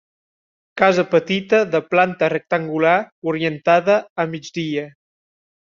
Casa 0.81 1.03
petita 1.11 1.59
de 1.75 1.83
planta 1.91 2.31
rectangular 2.35 2.97
orientada 3.35 4.03
a 4.25 4.29
migdia. 4.35 4.91